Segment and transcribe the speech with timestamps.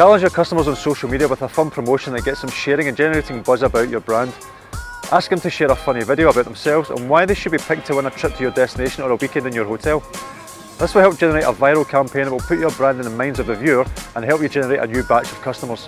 [0.00, 2.96] Challenge your customers on social media with a fun promotion that gets them sharing and
[2.96, 4.32] generating buzz about your brand.
[5.12, 7.86] Ask them to share a funny video about themselves and why they should be picked
[7.88, 10.02] to win a trip to your destination or a weekend in your hotel.
[10.78, 13.40] This will help generate a viral campaign that will put your brand in the minds
[13.40, 13.84] of the viewer
[14.16, 15.86] and help you generate a new batch of customers.